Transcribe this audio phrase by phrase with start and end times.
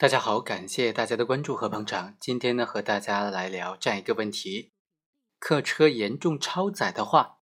[0.00, 2.16] 大家好，感谢大家的关注和捧场。
[2.20, 4.70] 今天呢，和大家来聊这样一个问题：
[5.40, 7.40] 客车严重超载的话，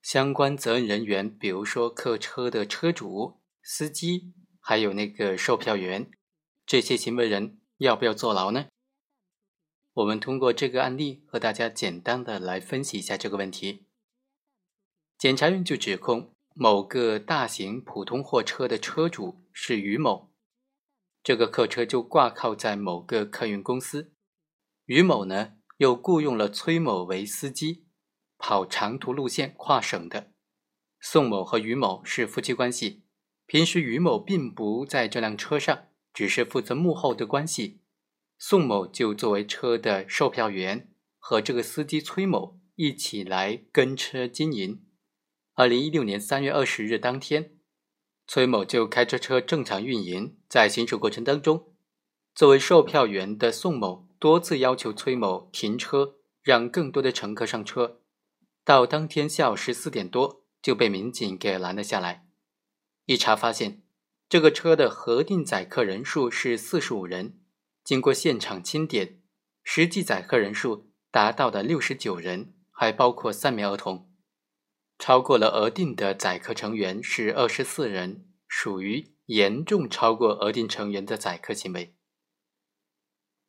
[0.00, 6.08] 相关责任人员，比如说客车的车主、司机，还有那个售票员，
[6.64, 8.66] 这些行为人要不要坐牢呢？
[9.94, 13.88] 我们通过这个案例和大家简单的来分析一下这个问题。
[15.18, 20.27] 检察院就指控某个大型普通货车的车主是于某。
[21.28, 24.14] 这个客车就挂靠在某个客运公司，
[24.86, 27.84] 于某呢又雇佣了崔某为司机，
[28.38, 30.32] 跑长途路线跨省的。
[31.02, 33.02] 宋某和于某是夫妻关系，
[33.44, 37.82] 平时于某并不在这辆车上，只是负责幕后的关系。
[38.38, 44.82] 宋某就作为车的售票员，和这个司机崔某一起来跟车经营。
[45.52, 47.57] 二零一六年三月二十日当天。
[48.28, 51.72] 崔某就开着车正常运营，在行驶过程当中，
[52.34, 58.02] 作为售票员的宋某多次要求崔某停车，让更多的乘客上车。
[58.66, 62.26] 到当天下午十四点多，就被民警给拦了下来。
[63.06, 63.80] 一查发现，
[64.28, 67.40] 这个车的核定载客人数是四十五人，
[67.82, 69.22] 经过现场清点，
[69.64, 74.07] 实际载客人数达到了六十九人，还包括三名儿童。
[74.98, 81.94] 超过了额定的载客成员是二十四人，属于严重超过额定成员的载客行为。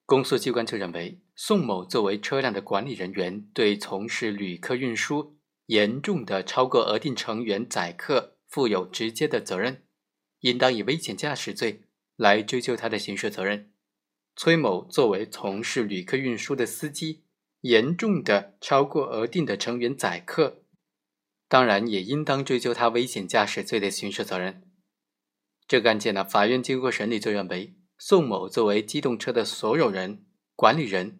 [0.06, 9.84] 公诉机关就认为，宋某作为车辆的管理人员，对从事旅客运输严重的超过额定成员载客负有直接的责任，
[10.42, 11.84] 应当以危险驾驶罪
[12.16, 13.72] 来追究他的刑事责任。
[14.36, 17.24] 崔某作为从事旅客运输的司机，
[17.62, 20.64] 严重的超过额定的成员载客。
[21.50, 24.64] 当然也应当追究他危险驾驶罪的刑事责任。
[25.68, 30.24] 这个案件呢，法院经过审理就认为，宋某作为机动车的所有人、
[30.56, 31.20] 管理人，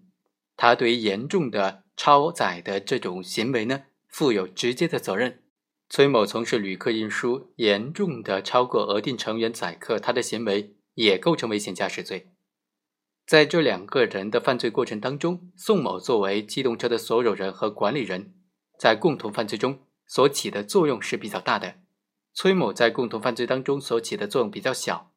[0.56, 5.44] 他对于严重的超载的这种行为呢，负有直接的责任。
[5.90, 12.28] 崔某从事旅客运输，严重的超过额定成员载客，他的行为也构成危险驾驶罪。
[13.26, 18.34] 在这两个人的犯罪过程当中，宋某作为机动车的所有人和管理人，
[18.78, 19.80] 在共同犯罪中。
[20.10, 21.76] 所起的作用是比较大的，
[22.34, 25.14] 崔某在共同犯罪当中所起的作用比较小，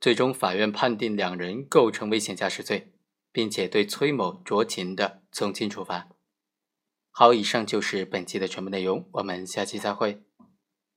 [0.00, 2.92] 最终法院判定两人构成危险驾驶罪，
[3.32, 6.08] 并且对崔某酌情的从轻处罚。
[7.10, 10.25] 好，以上就是本期的全部内容，我们下期再会。